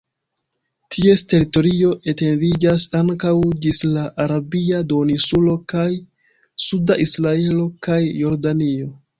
[0.95, 3.33] Ties teritorio etendiĝas ankaŭ
[3.67, 5.87] ĝis la Arabia duoninsulo kaj
[6.69, 8.95] suda Israelo kaj Jordanio.